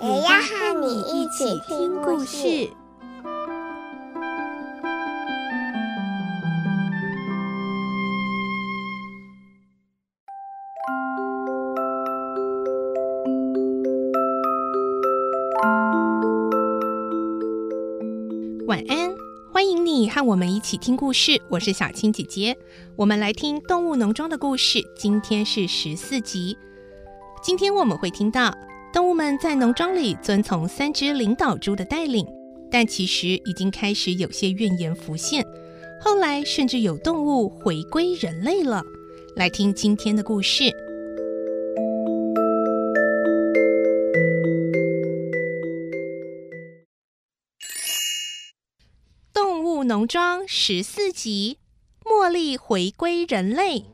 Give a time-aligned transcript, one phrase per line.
[0.00, 2.70] 也要和你一起听故事。
[18.68, 19.10] 晚安，
[19.52, 21.42] 欢迎你和我们一起听故事。
[21.48, 22.56] 我是小青姐姐，
[22.94, 24.80] 我们来听《动物农庄》的故事。
[24.96, 26.56] 今天是十四集。
[27.42, 28.54] 今天我们会听到
[28.92, 32.26] 动物们在农庄里遵从三只领导猪的带领，
[32.70, 35.44] 但其实已经开始有些怨言浮现。
[36.00, 38.82] 后来甚至有动物回归人类了。
[39.36, 40.64] 来听今天的故事。
[49.32, 51.58] 动物农庄十四集，
[52.04, 53.84] 茉莉回归人类。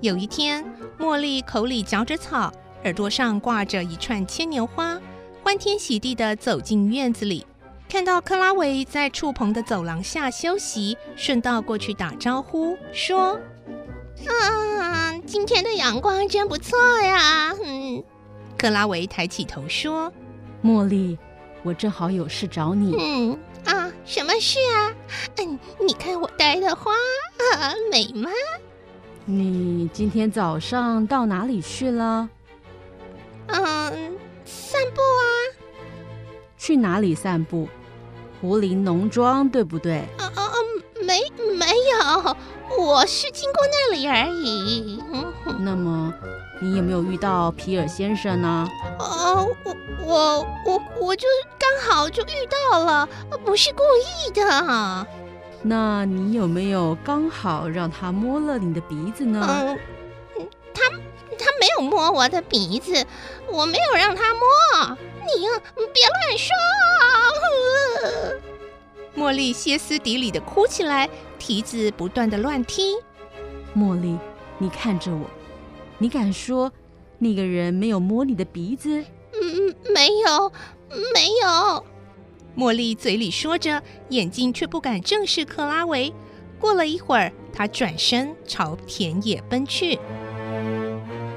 [0.00, 0.64] 有一天，
[0.98, 2.50] 茉莉口里嚼着草，
[2.84, 4.98] 耳朵上挂着一串牵牛花，
[5.44, 7.44] 欢天喜地地走进院子里，
[7.86, 13.38] 看到克拉维在畜棚的走廊下休息，顺道过去打招呼，说
[14.26, 18.02] ：“啊，今天的阳光真不错呀。”嗯。
[18.56, 20.10] 克拉维抬起头说
[20.64, 21.18] ：“茉莉，
[21.62, 22.96] 我正好有事找你。
[22.98, 24.94] ”“嗯啊，什么事啊？
[25.36, 26.90] 嗯， 你看我戴的花
[27.54, 28.30] 啊，美吗
[29.30, 32.28] ？”“你今天早上到哪里去了
[33.48, 35.22] ？”“嗯，散步啊。
[36.58, 37.68] ”“去哪里散步？
[38.40, 40.56] 湖林农庄，对不对？”“啊啊啊，
[41.04, 41.20] 没
[41.56, 42.36] 没有，
[42.82, 45.02] 我是经过那里而已。
[45.12, 46.12] ”“嗯，那么。”
[46.62, 48.68] 你有没有遇到皮尔先生呢？
[48.98, 51.26] 哦，我我我我就
[51.58, 53.08] 刚好就遇到了，
[53.46, 55.06] 不是故意的。
[55.62, 59.76] 那你有没有刚好让他摸了你的鼻子呢？
[60.38, 60.88] 嗯，他
[61.38, 63.06] 他没有摸我的鼻子，
[63.46, 64.96] 我没有让他摸。
[65.20, 66.48] 你呀，别乱说。
[69.16, 72.96] 茉莉歇斯底里的哭起来，蹄子不断的乱踢。
[73.76, 74.18] 茉莉，
[74.58, 75.26] 你看着我。
[75.98, 76.72] 你敢说
[77.18, 79.04] 那个人没有摸你的鼻子？
[79.32, 80.50] 嗯，没有，
[81.12, 81.84] 没有。
[82.56, 86.12] 茉莉嘴里说着，眼睛却不敢正视克拉维。
[86.58, 89.98] 过了一会儿，她转身朝田野奔去。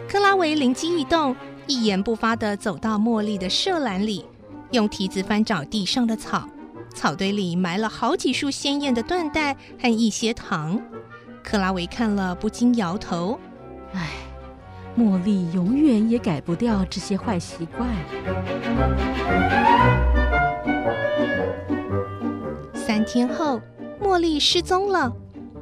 [0.09, 1.35] 克拉维灵机一动，
[1.68, 4.25] 一言不发地走到茉莉的舍篮里，
[4.72, 6.47] 用蹄子翻找地上的草。
[6.94, 10.79] 草堆里埋了好几束鲜艳的缎带和一些糖。
[11.44, 13.40] 克拉维看了，不禁摇头
[13.94, 14.09] ：“唉。”
[14.96, 17.90] 茉莉永远也改不掉这些坏习惯。
[22.74, 23.62] 三天后，
[24.01, 25.12] 茉莉失踪了。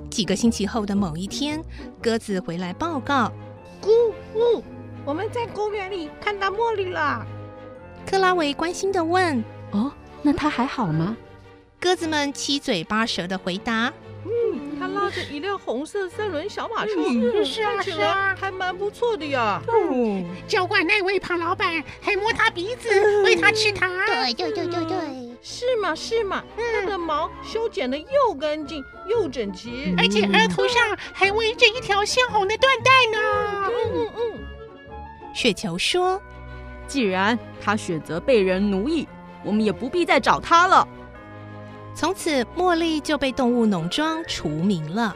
[0.09, 1.63] 几个星期后的某一天，
[2.01, 3.31] 鸽子回来报告
[3.81, 3.90] ：“咕
[4.34, 4.61] 咕，
[5.06, 7.25] 我们在公园里看到茉莉了。”
[8.06, 9.91] 克拉维关心地问：“哦，
[10.22, 11.16] 那她还好吗？”
[11.79, 13.91] 鸽子们七嘴八舌地回答。
[14.79, 19.61] 他拉着一辆红色三轮小马车，嗯、是啊是啊，还蛮不错的呀。
[19.67, 22.89] 嗯，交管那位胖老板还摸他鼻子，
[23.23, 23.89] 喂他吃糖。
[24.07, 24.97] 对对对对对，
[25.41, 26.43] 是吗是吗？
[26.55, 33.69] 他的毛修剪的又干净又整齐，而且额头上还围着一条鲜红的缎带呢。
[33.69, 34.39] 嗯嗯嗯。
[35.33, 36.21] 雪球说
[36.87, 39.07] ：“既然他选择被人奴役，
[39.43, 40.87] 我们也不必再找他了。”
[41.94, 45.16] 从此，茉莉就被动物农庄除名了。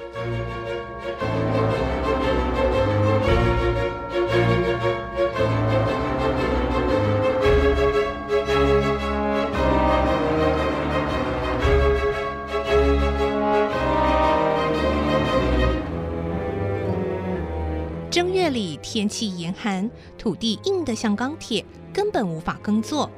[18.11, 23.09] 正月里，天气严寒，土地硬得像钢铁，根本无法耕作。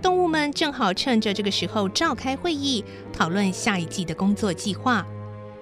[0.00, 5.04] 动物们正好趁着这个时候召开会议，讨论下一季的工作计划。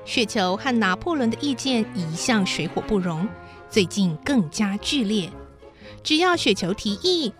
[0.04, 3.26] 雪球和拿破仑的意见一向水火不容，
[3.68, 5.30] 最近更加剧烈。
[6.02, 7.32] 只要雪球提议，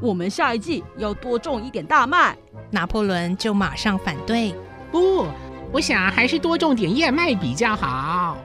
[0.00, 2.36] 我们下一季要多种一点大麦，
[2.70, 4.54] 拿破仑就马上反对。
[4.92, 5.26] 不，
[5.72, 8.38] 我想还是多种点燕麦比较好。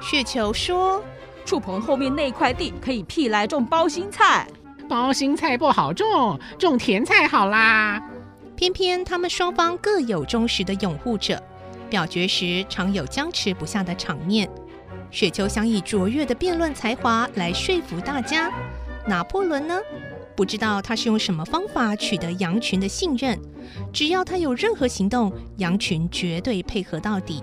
[0.00, 1.02] 雪球说
[1.46, 4.46] ：“触棚后面那块地可以辟来种包心菜，
[4.88, 8.02] 包心菜不好种，种甜菜好啦。”
[8.56, 11.40] 偏偏他们双方各有忠实的拥护者，
[11.88, 14.48] 表决时常有僵持不下的场面。
[15.12, 18.52] 雪球想以卓越的辩论才华来说服大家，
[19.06, 19.78] 拿破仑呢，
[20.34, 23.38] 不知道他是用什么方法取得羊群的信任。
[23.92, 27.42] 只要他有任何行动，羊群绝对配合到底。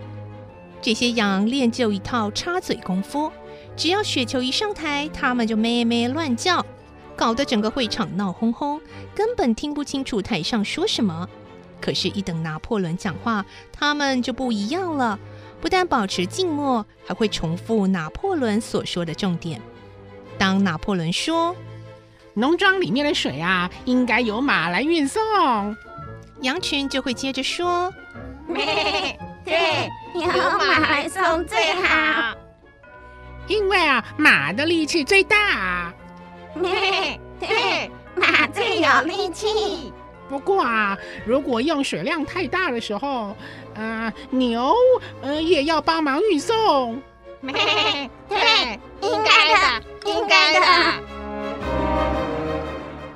[0.82, 3.32] 这些羊练就一套插嘴功夫，
[3.78, 6.64] 只要雪球一上台，他们就咩咩乱叫，
[7.16, 8.80] 搞得整个会场闹哄哄，
[9.14, 11.28] 根本听不清楚台上说什么。
[11.82, 15.20] 可是，一等拿破仑讲话，他们就不一样了。
[15.62, 19.62] 不但保持静默，还会重复拿破仑所说的重点。
[20.38, 21.56] 当拿破仑说
[22.36, 25.22] ：“农庄里面的水啊，应该由马来运送。”
[26.42, 27.92] 羊群就会接着说
[28.48, 30.28] ：“咩，对，由
[30.58, 32.36] 马来送最好。
[33.48, 35.94] 因为啊，马的力气最大。
[38.16, 39.94] 马最有力气。”
[40.28, 43.36] 不过啊，如果用水量太大的时候，
[43.76, 44.74] 呃，牛
[45.22, 47.00] 呃也要帮忙运送。
[47.42, 47.54] 咩，
[48.28, 50.66] 对，应该的，应该的。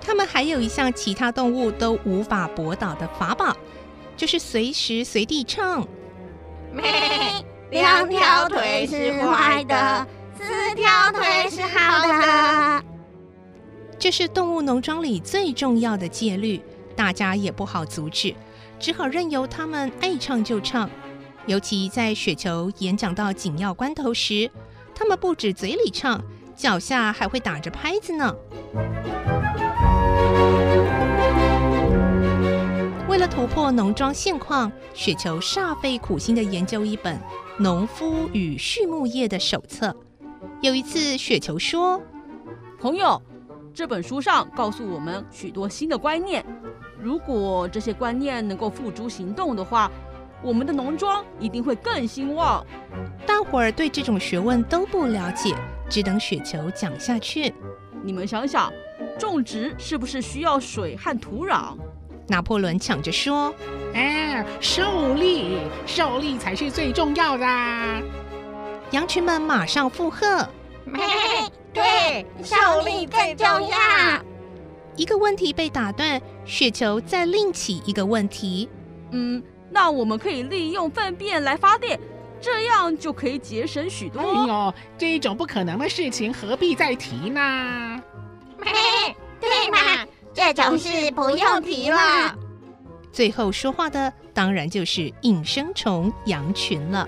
[0.05, 3.57] 他们还有一项其他动物都无法驳倒的法宝，
[4.15, 5.87] 就是随时随地唱。
[6.71, 6.83] 咩，
[7.71, 10.05] 两条腿是坏的，
[10.37, 12.83] 四条腿是好的。
[13.99, 16.61] 这是动物农庄里最重要的戒律。
[16.95, 18.33] 大家也不好阻止，
[18.79, 20.89] 只好任由他们爱唱就唱。
[21.45, 24.49] 尤其在雪球演讲到紧要关头时，
[24.95, 26.23] 他们不止嘴里唱，
[26.55, 28.33] 脚下还会打着拍子呢。
[33.09, 37.17] 为了突破农庄现况，雪球煞费苦心地研究一本
[37.57, 39.87] 《农夫与畜牧业的手册》。
[40.61, 42.01] 有一次，雪球说
[42.79, 43.21] ：“朋友，
[43.79, 46.45] 这本书上告诉我们许多新的观念。”
[47.01, 49.89] 如果这些观念能够付诸行动的话，
[50.43, 52.61] 我们的农庄一定会更兴旺。
[53.25, 55.55] 大伙儿对这种学问都不了解，
[55.89, 57.53] 只等雪球讲下去。
[58.03, 58.69] 你们想想，
[59.17, 61.77] 种植是不是需要水和土壤？
[62.27, 63.55] 拿破仑抢着说
[63.95, 67.45] ：“哎，受力，受力才是最重要的。”
[68.91, 70.58] 羊群们马上附和：“咩，
[71.73, 74.23] 对，效力更重要。”
[74.95, 78.67] 一个问题被打断，雪球再另起一个问题。
[79.11, 79.41] 嗯，
[79.71, 81.97] 那我们可以利用粪便来发电，
[82.41, 84.19] 这样就可以节省许多。
[84.19, 88.01] 哎呦，这一种不可能的事情何必再提呢？
[88.59, 92.35] 嘿，对嘛，这种事不用提了。
[93.11, 97.07] 最后说话的当然就是应声虫羊群了。